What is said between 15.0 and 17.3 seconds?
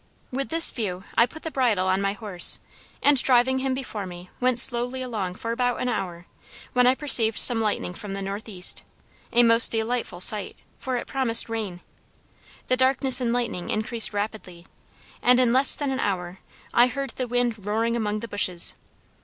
and in less than an hour I heard the